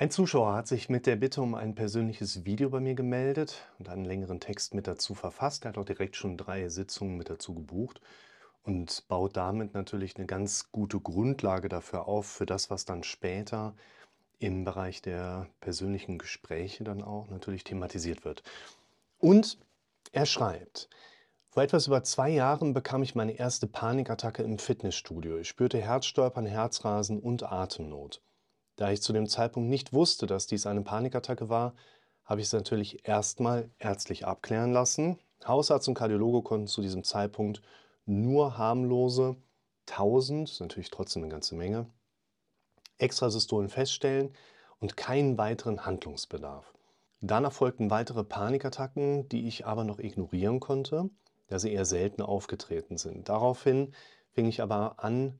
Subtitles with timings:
[0.00, 3.90] Ein Zuschauer hat sich mit der Bitte um ein persönliches Video bei mir gemeldet und
[3.90, 5.66] einen längeren Text mit dazu verfasst.
[5.66, 8.00] Er hat auch direkt schon drei Sitzungen mit dazu gebucht
[8.62, 13.74] und baut damit natürlich eine ganz gute Grundlage dafür auf, für das, was dann später
[14.38, 18.42] im Bereich der persönlichen Gespräche dann auch natürlich thematisiert wird.
[19.18, 19.58] Und
[20.12, 20.88] er schreibt,
[21.50, 25.36] vor etwas über zwei Jahren bekam ich meine erste Panikattacke im Fitnessstudio.
[25.36, 28.22] Ich spürte Herzstolpern, Herzrasen und Atemnot.
[28.80, 31.74] Da ich zu dem Zeitpunkt nicht wusste, dass dies eine Panikattacke war,
[32.24, 35.18] habe ich es natürlich erstmal ärztlich abklären lassen.
[35.46, 37.60] Hausarzt und Kardiologe konnten zu diesem Zeitpunkt
[38.06, 39.36] nur harmlose
[39.90, 41.90] 1000, ist natürlich trotzdem eine ganze Menge,
[42.96, 44.32] Extrasystolen feststellen
[44.78, 46.72] und keinen weiteren Handlungsbedarf.
[47.20, 51.10] Danach folgten weitere Panikattacken, die ich aber noch ignorieren konnte,
[51.48, 53.28] da sie eher selten aufgetreten sind.
[53.28, 53.92] Daraufhin
[54.30, 55.38] fing ich aber an,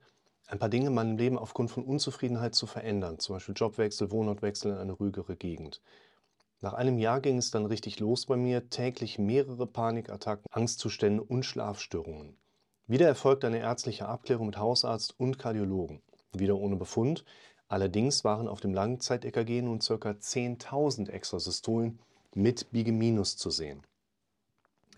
[0.51, 4.73] ein paar Dinge in meinem Leben aufgrund von Unzufriedenheit zu verändern, zum Beispiel Jobwechsel, Wohnortwechsel
[4.73, 5.81] in eine ruhigere Gegend.
[6.61, 11.45] Nach einem Jahr ging es dann richtig los bei mir, täglich mehrere Panikattacken, Angstzustände und
[11.45, 12.37] Schlafstörungen.
[12.89, 16.03] Wieder erfolgte eine ärztliche Abklärung mit Hausarzt und Kardiologen.
[16.33, 17.25] Wieder ohne Befund.
[17.69, 19.95] Allerdings waren auf dem Langzeit-EKG nun ca.
[19.95, 22.01] 10.000 Extrasystolen
[22.35, 23.83] mit Bige zu sehen.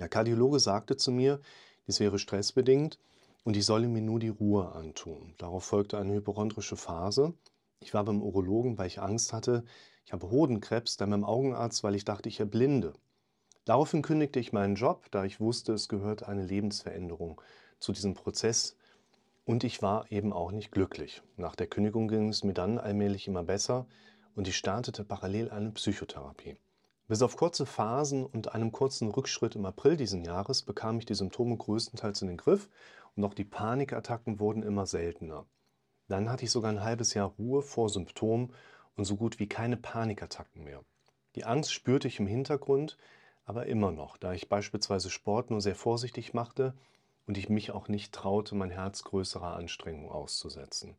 [0.00, 1.40] Der Kardiologe sagte zu mir,
[1.86, 2.98] dies wäre stressbedingt
[3.44, 5.34] und ich solle mir nur die Ruhe antun.
[5.38, 7.34] Darauf folgte eine hypochondrische Phase.
[7.80, 9.64] Ich war beim Urologen, weil ich Angst hatte.
[10.04, 12.92] Ich habe Hodenkrebs, dann beim Augenarzt, weil ich dachte, ich erblinde.
[13.64, 17.40] Daraufhin kündigte ich meinen Job, da ich wusste, es gehört eine Lebensveränderung
[17.78, 18.76] zu diesem Prozess.
[19.44, 21.22] Und ich war eben auch nicht glücklich.
[21.36, 23.86] Nach der Kündigung ging es mir dann allmählich immer besser
[24.34, 26.56] und ich startete parallel eine Psychotherapie.
[27.08, 31.14] Bis auf kurze Phasen und einem kurzen Rückschritt im April diesen Jahres bekam ich die
[31.14, 32.68] Symptome größtenteils in den Griff
[33.16, 35.46] und auch die Panikattacken wurden immer seltener.
[36.08, 38.52] Dann hatte ich sogar ein halbes Jahr Ruhe vor Symptomen
[38.96, 40.82] und so gut wie keine Panikattacken mehr.
[41.34, 42.98] Die Angst spürte ich im Hintergrund,
[43.44, 46.74] aber immer noch, da ich beispielsweise Sport nur sehr vorsichtig machte
[47.26, 50.96] und ich mich auch nicht traute, mein Herz größerer Anstrengung auszusetzen.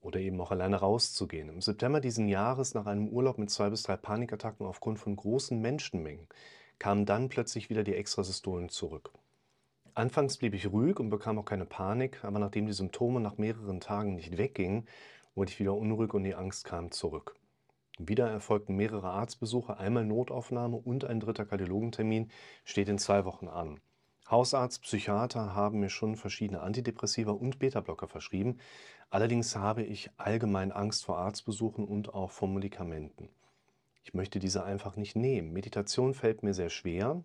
[0.00, 1.48] Oder eben auch alleine rauszugehen.
[1.48, 5.60] Im September diesen Jahres, nach einem Urlaub mit zwei bis drei Panikattacken aufgrund von großen
[5.60, 6.28] Menschenmengen,
[6.78, 9.10] kamen dann plötzlich wieder die Extrasystolen zurück.
[9.94, 13.80] Anfangs blieb ich ruhig und bekam auch keine Panik, aber nachdem die Symptome nach mehreren
[13.80, 14.86] Tagen nicht weggingen,
[15.34, 17.34] wurde ich wieder unruhig und die Angst kam zurück.
[17.98, 22.30] Wieder erfolgten mehrere Arztbesuche, einmal Notaufnahme und ein dritter Kardiologentermin
[22.64, 23.80] steht in zwei Wochen an.
[24.30, 28.58] Hausarzt, Psychiater haben mir schon verschiedene Antidepressiva und Betablocker verschrieben.
[29.10, 33.30] Allerdings habe ich allgemein Angst vor Arztbesuchen und auch vor Medikamenten.
[34.04, 35.52] Ich möchte diese einfach nicht nehmen.
[35.52, 37.24] Meditation fällt mir sehr schwer,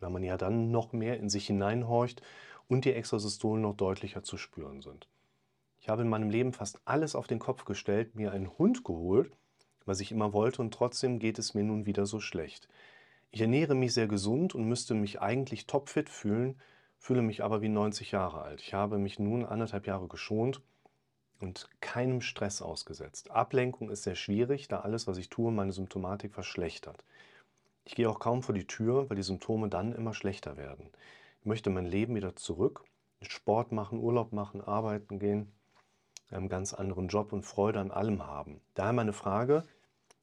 [0.00, 2.22] weil man ja dann noch mehr in sich hineinhorcht
[2.68, 5.08] und die Extrasystolen noch deutlicher zu spüren sind.
[5.80, 9.30] Ich habe in meinem Leben fast alles auf den Kopf gestellt, mir einen Hund geholt,
[9.84, 12.68] was ich immer wollte, und trotzdem geht es mir nun wieder so schlecht.
[13.30, 16.60] Ich ernähre mich sehr gesund und müsste mich eigentlich topfit fühlen,
[16.98, 18.60] fühle mich aber wie 90 Jahre alt.
[18.60, 20.60] Ich habe mich nun anderthalb Jahre geschont
[21.38, 23.30] und keinem Stress ausgesetzt.
[23.30, 27.04] Ablenkung ist sehr schwierig, da alles, was ich tue, meine Symptomatik verschlechtert.
[27.86, 30.90] Ich gehe auch kaum vor die Tür, weil die Symptome dann immer schlechter werden.
[31.40, 32.82] Ich möchte mein Leben wieder zurück,
[33.22, 35.52] Sport machen, Urlaub machen, arbeiten gehen,
[36.28, 38.60] einen ganz anderen Job und Freude an allem haben.
[38.74, 39.62] Daher meine Frage,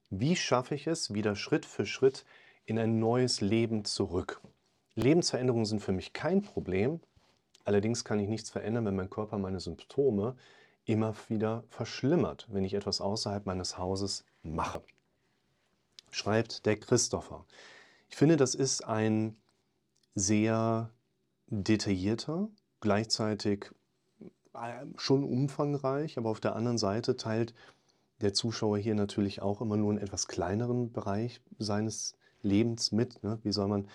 [0.09, 2.25] wie schaffe ich es, wieder Schritt für Schritt
[2.65, 4.41] in ein neues Leben zurück?
[4.95, 6.99] Lebensveränderungen sind für mich kein Problem,
[7.63, 10.35] allerdings kann ich nichts verändern, wenn mein Körper meine Symptome
[10.83, 14.81] immer wieder verschlimmert, wenn ich etwas außerhalb meines Hauses mache
[16.13, 17.45] schreibt der Christopher.
[18.09, 19.35] Ich finde, das ist ein
[20.15, 20.91] sehr
[21.47, 23.71] detaillierter, gleichzeitig
[24.53, 27.53] äh, schon umfangreich, aber auf der anderen Seite teilt
[28.21, 33.23] der Zuschauer hier natürlich auch immer nur einen etwas kleineren Bereich seines Lebens mit.
[33.23, 33.39] Ne?
[33.43, 33.87] Wie soll man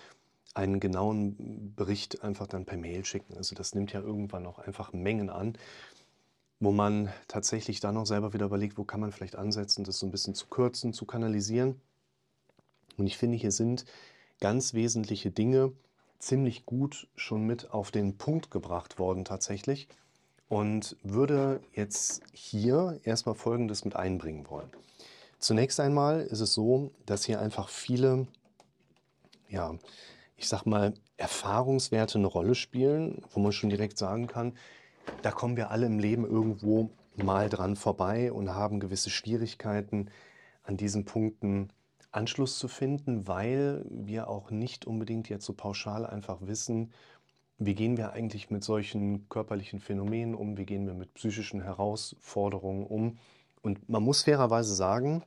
[0.55, 3.37] einen genauen Bericht einfach dann per Mail schicken?
[3.37, 5.57] Also das nimmt ja irgendwann auch einfach Mengen an,
[6.61, 10.07] wo man tatsächlich dann auch selber wieder überlegt, wo kann man vielleicht ansetzen, das so
[10.07, 11.81] ein bisschen zu kürzen, zu kanalisieren.
[12.99, 13.85] Und ich finde, hier sind
[14.41, 15.73] ganz wesentliche Dinge
[16.19, 19.89] ziemlich gut schon mit auf den Punkt gebracht worden tatsächlich
[20.49, 24.71] und würde jetzt hier erstmal Folgendes mit einbringen wollen.
[25.39, 28.27] Zunächst einmal ist es so, dass hier einfach viele,
[29.49, 29.79] ja,
[30.37, 34.57] ich sag mal, Erfahrungswerte eine Rolle spielen, wo man schon direkt sagen kann,
[35.23, 40.11] da kommen wir alle im Leben irgendwo mal dran vorbei und haben gewisse Schwierigkeiten
[40.63, 41.71] an diesen Punkten
[42.19, 46.93] Anschluss zu finden, weil wir auch nicht unbedingt jetzt so pauschal einfach wissen,
[47.59, 52.85] wie gehen wir eigentlich mit solchen körperlichen Phänomenen um, wie gehen wir mit psychischen Herausforderungen
[52.87, 53.19] um
[53.63, 55.23] Und man muss fairerweise sagen,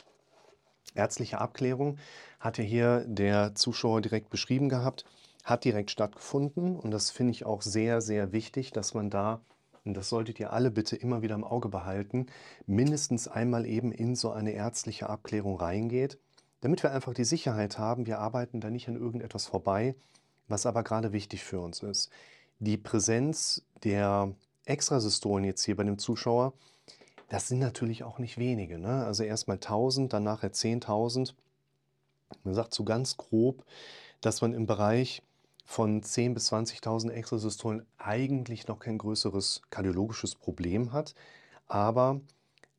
[0.94, 1.98] ärztliche Abklärung
[2.42, 5.06] hat ja hier der Zuschauer direkt beschrieben gehabt,
[5.46, 6.76] hat direkt stattgefunden.
[6.76, 9.40] Und das finde ich auch sehr, sehr wichtig, dass man da,
[9.86, 12.28] und das solltet ihr alle bitte immer wieder im Auge behalten,
[12.66, 16.18] mindestens einmal eben in so eine ärztliche Abklärung reingeht,
[16.62, 19.96] damit wir einfach die Sicherheit haben, wir arbeiten da nicht an irgendetwas vorbei,
[20.48, 22.10] was aber gerade wichtig für uns ist.
[22.60, 24.34] Die Präsenz der
[24.66, 26.54] Extrasystolen jetzt hier bei dem Zuschauer,
[27.30, 28.78] das sind natürlich auch nicht wenige.
[28.78, 29.06] Ne?
[29.06, 31.34] Also erstmal 1000, dann nachher 10.000.
[32.44, 33.66] Man sagt so ganz grob,
[34.22, 35.24] dass man im Bereich
[35.66, 41.16] von 10.000 bis 20.000 Extrasystolen eigentlich noch kein größeres kardiologisches Problem hat,
[41.68, 42.20] aber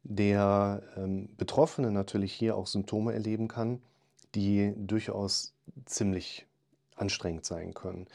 [0.05, 3.81] der ähm, Betroffene natürlich hier auch Symptome erleben kann,
[4.35, 5.55] die durchaus
[5.85, 6.47] ziemlich
[6.97, 8.07] anstrengend sein können.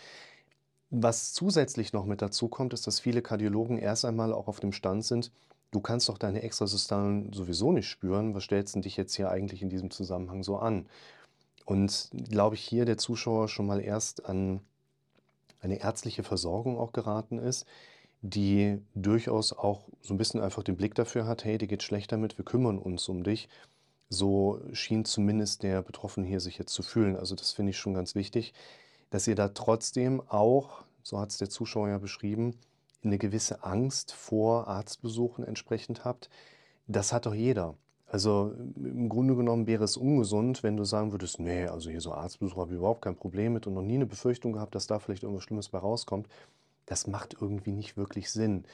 [0.89, 4.71] Was zusätzlich noch mit dazu kommt, ist, dass viele Kardiologen erst einmal auch auf dem
[4.71, 5.31] Stand sind,
[5.71, 9.61] du kannst doch deine Extrasystolen sowieso nicht spüren, was stellst du dich jetzt hier eigentlich
[9.61, 10.87] in diesem Zusammenhang so an?
[11.65, 14.61] Und glaube ich, hier der Zuschauer schon mal erst an
[15.59, 17.65] eine ärztliche Versorgung auch geraten ist,
[18.21, 22.11] die durchaus auch so ein bisschen einfach den Blick dafür hat, hey, dir geht schlecht
[22.11, 23.47] damit, wir kümmern uns um dich.
[24.09, 27.15] So schien zumindest der Betroffene hier sich jetzt zu fühlen.
[27.15, 28.53] Also das finde ich schon ganz wichtig,
[29.09, 32.55] dass ihr da trotzdem auch, so hat es der Zuschauer ja beschrieben,
[33.03, 36.29] eine gewisse Angst vor Arztbesuchen entsprechend habt.
[36.87, 37.75] Das hat doch jeder.
[38.09, 42.13] Also im Grunde genommen wäre es ungesund, wenn du sagen würdest, nee, also hier so
[42.13, 44.99] Arztbesuch habe ich überhaupt kein Problem mit und noch nie eine Befürchtung gehabt, dass da
[44.99, 46.27] vielleicht irgendwas Schlimmes bei rauskommt.
[46.87, 48.65] Das macht irgendwie nicht wirklich Sinn.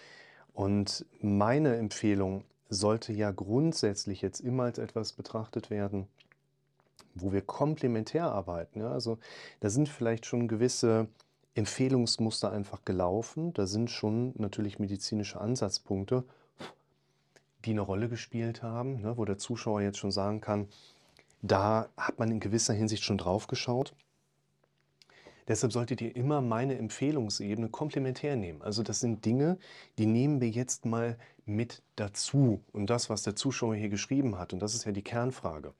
[0.53, 6.07] Und meine Empfehlung sollte ja grundsätzlich jetzt immer als etwas betrachtet werden,
[7.13, 8.79] wo wir komplementär arbeiten.
[8.79, 8.91] Ja?
[8.91, 9.19] Also
[9.59, 11.07] da sind vielleicht schon gewisse
[11.55, 13.53] Empfehlungsmuster einfach gelaufen.
[13.53, 16.23] Da sind schon natürlich medizinische Ansatzpunkte
[17.65, 20.67] die eine Rolle gespielt haben, ne, wo der Zuschauer jetzt schon sagen kann,
[21.41, 23.93] da hat man in gewisser Hinsicht schon drauf geschaut.
[25.47, 28.61] Deshalb solltet ihr immer meine Empfehlungsebene komplementär nehmen.
[28.61, 29.57] Also das sind Dinge,
[29.97, 32.61] die nehmen wir jetzt mal mit dazu.
[32.71, 35.73] Und das, was der Zuschauer hier geschrieben hat, und das ist ja die Kernfrage.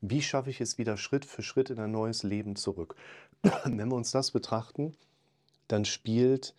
[0.00, 2.96] Wie schaffe ich es wieder Schritt für Schritt in ein neues Leben zurück?
[3.64, 4.94] Wenn wir uns das betrachten,
[5.68, 6.54] dann spielt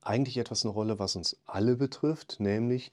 [0.00, 2.90] eigentlich etwas eine Rolle, was uns alle betrifft, nämlich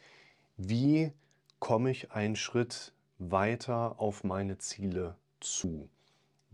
[0.58, 1.12] wie
[1.60, 5.90] komme ich einen Schritt weiter auf meine Ziele zu.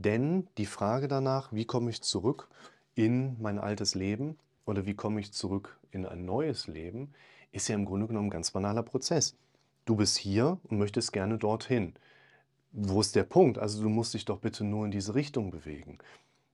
[0.04, 2.48] Denn die Frage danach, wie komme ich zurück
[2.96, 7.14] in mein altes Leben oder wie komme ich zurück in ein neues Leben,
[7.52, 9.36] ist ja im Grunde genommen ein ganz banaler Prozess.
[9.86, 11.94] Du bist hier und möchtest gerne dorthin.
[12.72, 13.60] Wo ist der Punkt?
[13.60, 16.00] Also du musst dich doch bitte nur in diese Richtung bewegen.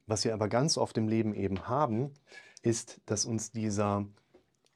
[0.07, 2.11] Was wir aber ganz oft im Leben eben haben,
[2.63, 4.05] ist, dass uns dieser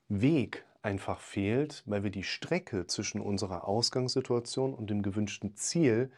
[0.07, 6.09] Weg einfach fehlt, weil wir die Strecke zwischen unserer Ausgangssituation und dem gewünschten Ziel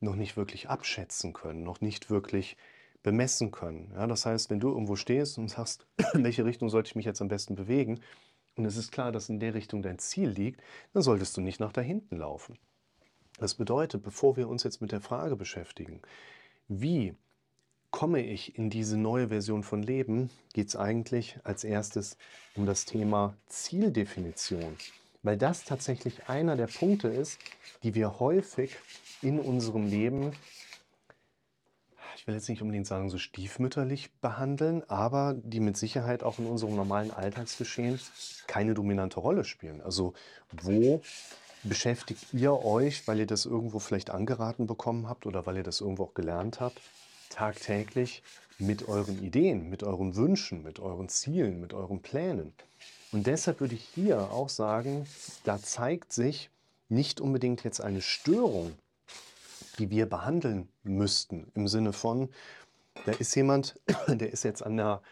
[0.00, 2.56] noch nicht wirklich abschätzen können, noch nicht wirklich
[3.02, 3.92] bemessen können.
[3.94, 7.04] Ja, das heißt, wenn du irgendwo stehst und sagst, in welche Richtung sollte ich mich
[7.04, 8.00] jetzt am besten bewegen,
[8.56, 10.62] und es ist klar, dass in der Richtung dein Ziel liegt,
[10.94, 12.58] dann solltest du nicht nach da hinten laufen.
[13.38, 16.00] Das bedeutet, bevor wir uns jetzt mit der Frage beschäftigen,
[16.68, 17.14] wie
[17.90, 22.16] komme ich in diese neue Version von Leben, geht es eigentlich als erstes
[22.54, 24.76] um das Thema Zieldefinition.
[25.26, 27.40] Weil das tatsächlich einer der Punkte ist,
[27.82, 28.76] die wir häufig
[29.22, 30.30] in unserem Leben,
[32.16, 36.46] ich will jetzt nicht unbedingt sagen, so stiefmütterlich behandeln, aber die mit Sicherheit auch in
[36.46, 37.98] unserem normalen Alltagsgeschehen
[38.46, 39.80] keine dominante Rolle spielen.
[39.80, 40.14] Also
[40.52, 41.02] wo
[41.64, 45.80] beschäftigt ihr euch, weil ihr das irgendwo vielleicht angeraten bekommen habt oder weil ihr das
[45.80, 46.80] irgendwo auch gelernt habt,
[47.30, 48.22] tagtäglich
[48.58, 52.52] mit euren Ideen, mit euren Wünschen, mit euren Zielen, mit euren Plänen.
[53.12, 55.06] Und deshalb würde ich hier auch sagen,
[55.44, 56.50] da zeigt sich
[56.88, 58.72] nicht unbedingt jetzt eine Störung,
[59.78, 62.28] die wir behandeln müssten, im Sinne von,
[63.04, 65.02] da ist jemand, der ist jetzt an einer,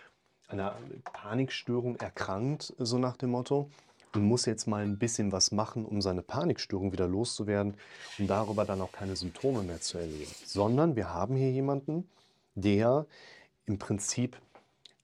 [0.48, 0.76] einer
[1.12, 3.70] Panikstörung erkrankt, so nach dem Motto,
[4.14, 7.74] und muss jetzt mal ein bisschen was machen, um seine Panikstörung wieder loszuwerden
[8.18, 10.30] und darüber dann auch keine Symptome mehr zu erleben.
[10.44, 12.08] Sondern wir haben hier jemanden,
[12.54, 13.06] der
[13.66, 14.36] im Prinzip,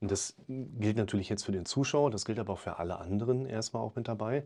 [0.00, 3.83] das gilt natürlich jetzt für den Zuschauer, das gilt aber auch für alle anderen erstmal
[3.83, 4.45] auch mit dabei,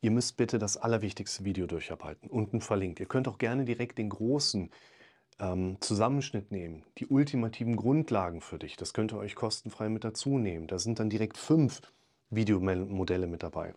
[0.00, 3.00] ihr müsst bitte das allerwichtigste Video durcharbeiten, unten verlinkt.
[3.00, 4.70] Ihr könnt auch gerne direkt den großen
[5.38, 8.76] ähm, Zusammenschnitt nehmen, die ultimativen Grundlagen für dich.
[8.76, 10.66] Das könnt ihr euch kostenfrei mit dazu nehmen.
[10.66, 11.80] Da sind dann direkt fünf
[12.30, 13.74] Videomodelle mit dabei.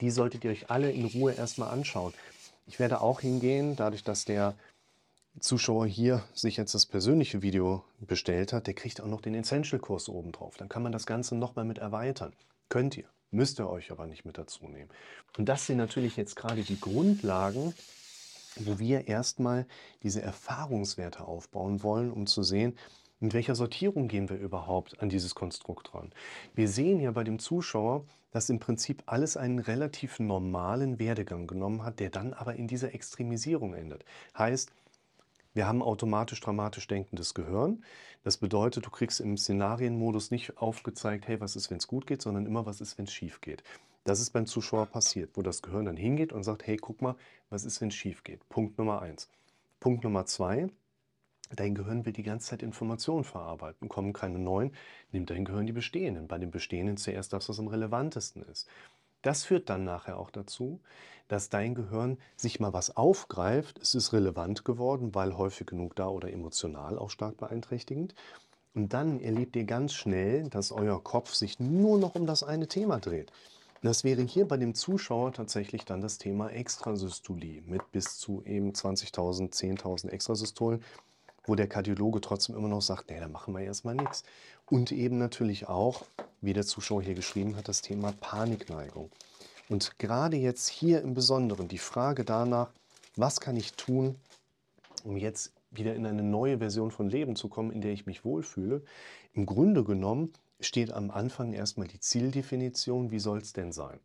[0.00, 2.12] Die solltet ihr euch alle in Ruhe erstmal anschauen.
[2.66, 4.54] Ich werde auch hingehen, dadurch, dass der
[5.40, 10.08] Zuschauer hier sich jetzt das persönliche Video bestellt hat, der kriegt auch noch den Essential-Kurs
[10.08, 10.56] oben drauf.
[10.56, 12.32] Dann kann man das Ganze nochmal mit erweitern.
[12.68, 14.90] Könnt ihr, müsst ihr euch aber nicht mit dazu nehmen.
[15.38, 17.74] Und das sind natürlich jetzt gerade die Grundlagen,
[18.56, 19.66] wo wir erstmal
[20.02, 22.76] diese Erfahrungswerte aufbauen wollen, um zu sehen,
[23.18, 26.12] mit welcher Sortierung gehen wir überhaupt an dieses Konstrukt ran.
[26.54, 31.84] Wir sehen ja bei dem Zuschauer, dass im Prinzip alles einen relativ normalen Werdegang genommen
[31.84, 34.04] hat, der dann aber in dieser Extremisierung endet.
[34.36, 34.72] Heißt,
[35.54, 37.84] wir haben automatisch dramatisch denkendes Gehirn.
[38.24, 42.22] Das bedeutet, du kriegst im Szenarienmodus nicht aufgezeigt, hey, was ist, wenn es gut geht,
[42.22, 43.62] sondern immer, was ist, wenn es schief geht.
[44.04, 47.16] Das ist beim Zuschauer passiert, wo das Gehirn dann hingeht und sagt, hey, guck mal,
[47.50, 48.48] was ist, wenn es schief geht.
[48.48, 49.28] Punkt Nummer eins.
[49.78, 50.68] Punkt Nummer zwei,
[51.54, 53.88] dein Gehirn will die ganze Zeit Informationen verarbeiten.
[53.88, 54.72] Kommen keine neuen,
[55.12, 56.28] nimmt dein Gehirn die bestehenden.
[56.28, 58.68] Bei den bestehenden zuerst das, was am relevantesten ist.
[59.22, 60.80] Das führt dann nachher auch dazu,
[61.28, 63.78] dass dein Gehirn sich mal was aufgreift.
[63.78, 68.14] Es ist relevant geworden, weil häufig genug da oder emotional auch stark beeinträchtigend.
[68.74, 72.68] Und dann erlebt ihr ganz schnell, dass euer Kopf sich nur noch um das eine
[72.68, 73.30] Thema dreht.
[73.82, 78.70] Das wäre hier bei dem Zuschauer tatsächlich dann das Thema Extrasystolie mit bis zu eben
[78.70, 80.84] 20.000, 10.000 Extrasystolen,
[81.44, 84.22] wo der Kardiologe trotzdem immer noch sagt, nee, da machen wir erstmal nichts.
[84.72, 86.06] Und eben natürlich auch,
[86.40, 89.10] wie der Zuschauer hier geschrieben hat, das Thema Panikneigung.
[89.68, 92.70] Und gerade jetzt hier im Besonderen die Frage danach,
[93.14, 94.16] was kann ich tun,
[95.04, 98.24] um jetzt wieder in eine neue Version von Leben zu kommen, in der ich mich
[98.24, 98.82] wohlfühle.
[99.34, 104.00] Im Grunde genommen steht am Anfang erstmal die Zieldefinition, wie soll es denn sein?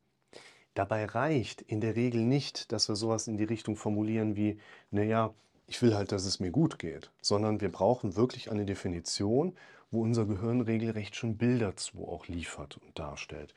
[0.74, 4.60] Dabei reicht in der Regel nicht, dass wir sowas in die Richtung formulieren wie,
[4.92, 5.34] naja,
[5.66, 9.56] ich will halt, dass es mir gut geht, sondern wir brauchen wirklich eine Definition,
[9.92, 13.54] wo unser Gehirn regelrecht schon Bilder zu auch liefert und darstellt.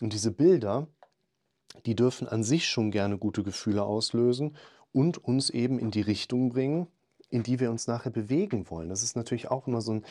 [0.00, 0.86] Und diese Bilder,
[1.86, 4.56] die dürfen an sich schon gerne gute Gefühle auslösen
[4.92, 6.86] und uns eben in die Richtung bringen,
[7.30, 8.88] in die wir uns nachher bewegen wollen.
[8.88, 10.04] Das ist natürlich auch immer so ein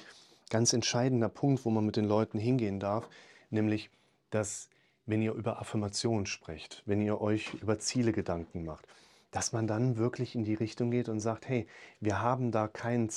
[0.50, 3.08] ganz entscheidender Punkt, wo man mit den Leuten hingehen darf,
[3.50, 3.90] nämlich,
[4.32, 4.70] dass
[5.06, 8.88] wenn ihr über Affirmationen sprecht, wenn ihr euch über Ziele Gedanken macht,
[9.32, 11.68] dass man dann wirklich in die Richtung geht und sagt, hey,
[12.00, 13.10] wir haben da keinen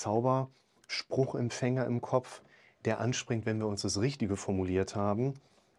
[0.88, 2.42] Zauberspruchempfänger im Kopf,
[2.84, 5.34] der anspringt, wenn wir uns das Richtige formuliert haben,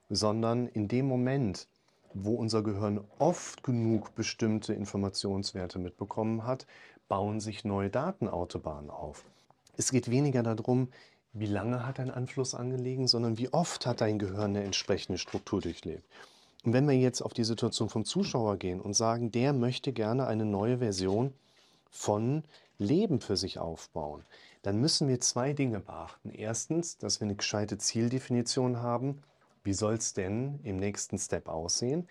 [0.09, 1.67] sondern in dem Moment,
[2.13, 6.65] wo unser Gehirn oft genug bestimmte Informationswerte mitbekommen hat,
[7.07, 9.25] bauen sich neue Datenautobahnen auf.
[9.77, 10.89] Es geht weniger darum,
[11.33, 15.59] wie lange hat ein Anfluss angelegen, sondern wie oft hat dein Gehirn eine entsprechende Struktur
[15.59, 16.03] durchlebt.
[16.63, 20.25] Und wenn wir jetzt auf die Situation vom Zuschauer gehen und sagen, der möchte gerne
[20.25, 21.33] eine neue Version
[21.91, 22.43] von
[22.77, 24.23] Leben für sich aufbauen,
[24.61, 26.31] dann müssen wir zwei Dinge beachten.
[26.31, 29.21] Erstens, dass wir eine gescheite Zieldefinition haben.
[29.63, 32.07] Wie soll es denn im nächsten Step aussehen?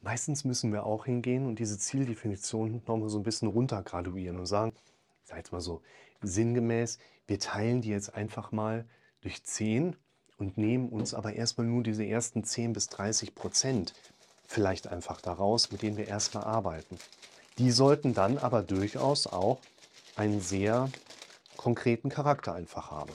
[0.00, 4.72] Meistens müssen wir auch hingehen und diese Zieldefinition nochmal so ein bisschen runtergraduieren und sagen,
[5.22, 5.80] ich sage jetzt mal so
[6.20, 8.84] sinngemäß, wir teilen die jetzt einfach mal
[9.22, 9.96] durch 10
[10.36, 13.94] und nehmen uns aber erstmal nur diese ersten 10 bis 30 Prozent
[14.46, 16.98] vielleicht einfach daraus, mit denen wir erstmal arbeiten.
[17.58, 19.58] Die sollten dann aber durchaus auch
[20.16, 20.90] einen sehr
[21.56, 23.12] konkreten Charakter einfach haben.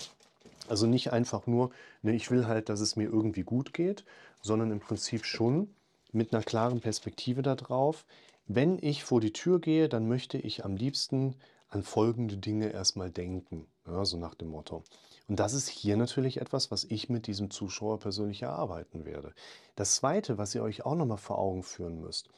[0.68, 4.06] Also nicht einfach nur, ne, ich will halt, dass es mir irgendwie gut geht,
[4.41, 5.74] sondern im Prinzip schon
[6.12, 8.06] mit einer klaren Perspektive darauf,
[8.48, 11.36] wenn ich vor die Tür gehe, dann möchte ich am liebsten
[11.70, 14.84] an folgende Dinge erstmal denken, ja, so nach dem Motto.
[15.27, 19.34] Und das ist hier natürlich etwas, was ich mit diesem Zuschauer persönlich erarbeiten werde.
[19.75, 22.29] Das Zweite, was ihr euch auch nochmal vor Augen führen müsst,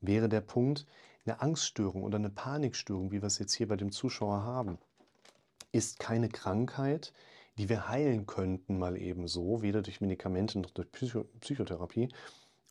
[0.00, 0.86] wäre der Punkt,
[1.24, 4.78] eine Angststörung oder eine Panikstörung, wie wir es jetzt hier bei dem Zuschauer haben,
[5.72, 7.12] ist keine Krankheit,
[7.58, 12.08] die wir heilen könnten, mal eben so, weder durch Medikamente noch durch Psycho Psychotherapie,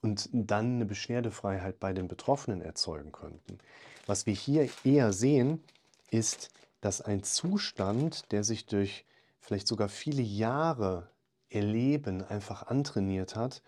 [0.01, 3.57] und dann eine Beschwerdefreiheit bei den Betroffenen erzeugen könnten.
[4.05, 5.63] Was wir hier eher sehen,
[6.11, 6.49] ist,
[6.81, 9.05] dass ein Zustand, der sich durch
[9.39, 11.09] vielleicht sogar viele Jahre
[11.49, 13.61] Erleben einfach antrainiert hat,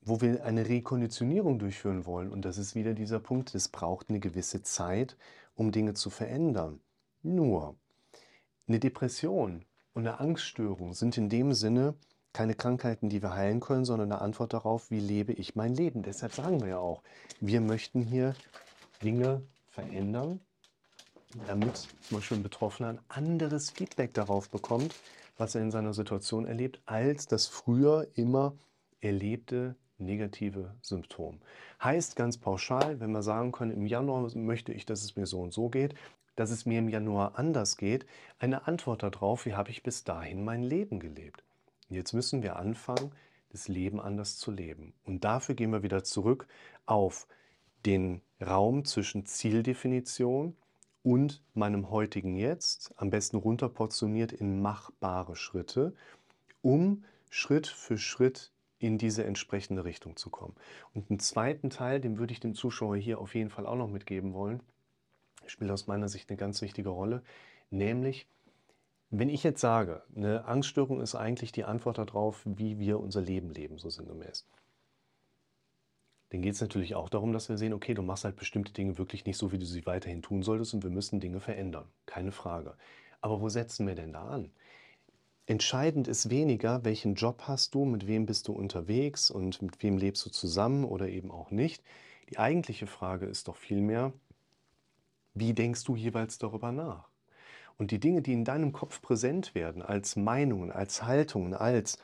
[0.00, 2.30] wo wir eine Rekonditionierung durchführen wollen.
[2.30, 5.16] Und das ist wieder dieser Punkt, es braucht eine gewisse Zeit,
[5.54, 6.80] um Dinge zu verändern.
[7.22, 7.76] Nur,
[8.66, 9.64] eine Depression
[9.94, 11.94] und eine Angststörung sind in dem Sinne
[12.32, 16.02] keine Krankheiten, die wir heilen können, sondern eine Antwort darauf, wie lebe ich mein Leben.
[16.02, 17.02] Deshalb sagen wir ja auch,
[17.40, 18.34] wir möchten hier
[19.02, 20.40] Dinge verändern,
[21.46, 24.94] damit zum Beispiel ein Betroffener ein anderes Feedback darauf bekommt,
[25.36, 28.54] was er in seiner Situation erlebt, als das früher immer
[29.00, 31.40] erlebte negative Symptom.
[31.82, 35.40] Heißt ganz pauschal, wenn wir sagen können, im Januar möchte ich, dass es mir so
[35.40, 35.94] und so geht,
[36.36, 38.06] dass es mir im Januar anders geht,
[38.38, 41.42] eine Antwort darauf, wie habe ich bis dahin mein Leben gelebt.
[41.88, 43.12] Jetzt müssen wir anfangen,
[43.50, 44.92] das Leben anders zu leben.
[45.04, 46.46] Und dafür gehen wir wieder zurück
[46.86, 47.26] auf
[47.86, 50.56] den Raum zwischen Zieldefinition
[51.02, 55.94] und meinem heutigen Jetzt, am besten runterportioniert in machbare Schritte,
[56.62, 60.54] um Schritt für Schritt in diese entsprechende Richtung zu kommen.
[60.94, 63.88] Und einen zweiten Teil, den würde ich dem Zuschauer hier auf jeden Fall auch noch
[63.88, 64.60] mitgeben wollen,
[65.46, 67.22] spielt aus meiner Sicht eine ganz wichtige Rolle,
[67.70, 68.26] nämlich
[69.10, 73.50] wenn ich jetzt sage, eine Angststörung ist eigentlich die Antwort darauf, wie wir unser Leben
[73.50, 74.46] leben, so sinngemäß,
[76.30, 78.98] dann geht es natürlich auch darum, dass wir sehen, okay, du machst halt bestimmte Dinge
[78.98, 81.86] wirklich nicht so, wie du sie weiterhin tun solltest und wir müssen Dinge verändern.
[82.04, 82.74] Keine Frage.
[83.22, 84.50] Aber wo setzen wir denn da an?
[85.48, 89.96] Entscheidend ist weniger, welchen Job hast du, mit wem bist du unterwegs und mit wem
[89.96, 91.82] lebst du zusammen oder eben auch nicht.
[92.28, 94.12] Die eigentliche Frage ist doch vielmehr,
[95.32, 97.08] wie denkst du jeweils darüber nach?
[97.78, 101.96] Und die Dinge, die in deinem Kopf präsent werden, als Meinungen, als Haltungen, als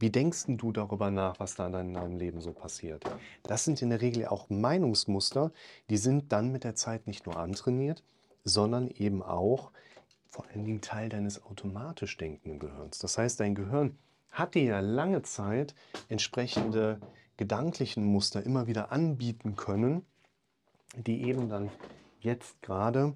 [0.00, 3.04] wie denkst du darüber nach, was da in deinem Leben so passiert?
[3.44, 5.52] Das sind in der Regel auch Meinungsmuster,
[5.88, 8.02] die sind dann mit der Zeit nicht nur antrainiert,
[8.42, 9.70] sondern eben auch
[10.28, 12.98] vor allen Dingen Teil deines automatisch denkenden Gehirns.
[12.98, 13.98] Das heißt, dein Gehirn
[14.30, 15.74] hat dir ja lange Zeit
[16.08, 17.00] entsprechende
[17.36, 20.04] gedanklichen Muster immer wieder anbieten können,
[20.96, 21.70] die eben dann
[22.20, 23.14] jetzt gerade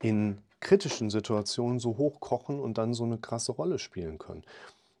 [0.00, 4.44] in kritischen Situationen so hochkochen und dann so eine krasse Rolle spielen können.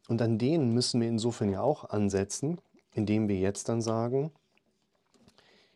[0.08, 2.60] Und an denen müssen wir insofern ja auch ansetzen,
[2.92, 4.32] indem wir jetzt dann sagen,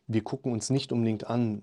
[0.09, 1.63] wir gucken uns nicht unbedingt an,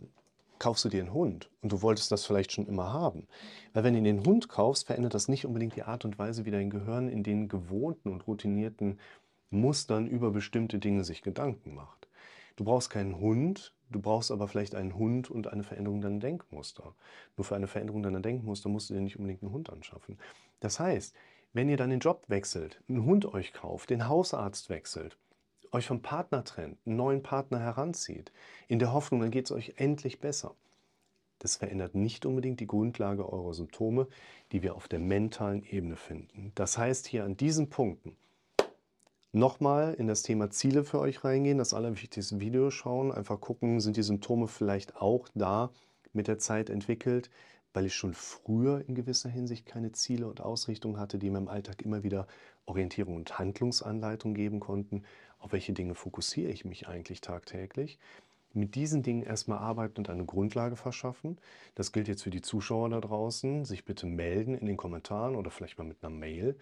[0.59, 3.27] kaufst du dir einen Hund und du wolltest das vielleicht schon immer haben.
[3.73, 6.51] Weil wenn du den Hund kaufst, verändert das nicht unbedingt die Art und Weise, wie
[6.51, 8.99] dein Gehirn in den gewohnten und routinierten
[9.49, 12.07] Mustern über bestimmte Dinge sich Gedanken macht.
[12.55, 16.95] Du brauchst keinen Hund, du brauchst aber vielleicht einen Hund und eine Veränderung deiner Denkmuster.
[17.35, 20.17] Nur für eine Veränderung deiner Denkmuster musst du dir nicht unbedingt einen Hund anschaffen.
[20.59, 21.15] Das heißt,
[21.53, 25.17] wenn ihr dann den Job wechselt, einen Hund euch kauft, den Hausarzt wechselt,
[25.73, 28.31] euch vom Partner trennt, einen neuen Partner heranzieht,
[28.67, 30.55] in der Hoffnung, dann geht es euch endlich besser.
[31.39, 34.07] Das verändert nicht unbedingt die Grundlage eurer Symptome,
[34.53, 36.53] die wir auf der mentalen Ebene finden.
[36.55, 38.15] Das heißt, hier an diesen Punkten
[39.33, 43.97] nochmal in das Thema Ziele für euch reingehen, das allerwichtigste Video schauen, einfach gucken, sind
[43.97, 45.71] die Symptome vielleicht auch da
[46.13, 47.29] mit der Zeit entwickelt,
[47.73, 51.47] weil ich schon früher in gewisser Hinsicht keine Ziele und Ausrichtungen hatte, die mir im
[51.47, 52.27] Alltag immer wieder
[52.65, 55.03] Orientierung und Handlungsanleitung geben konnten.
[55.43, 57.99] Auf welche Dinge fokussiere ich mich eigentlich tagtäglich?
[58.53, 61.37] Mit diesen Dingen erstmal arbeiten und eine Grundlage verschaffen.
[61.75, 63.65] Das gilt jetzt für die Zuschauer da draußen.
[63.65, 66.57] Sich bitte melden in den Kommentaren oder vielleicht mal mit einer Mail.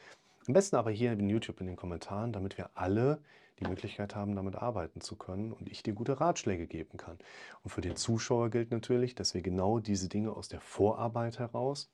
[0.47, 3.21] Am besten aber hier in YouTube in den Kommentaren, damit wir alle
[3.59, 7.19] die Möglichkeit haben, damit arbeiten zu können und ich dir gute Ratschläge geben kann.
[7.63, 11.91] Und für den Zuschauer gilt natürlich, dass wir genau diese Dinge aus der Vorarbeit heraus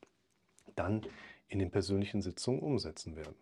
[0.74, 1.02] dann
[1.48, 3.34] in den persönlichen Sitzungen umsetzen werden.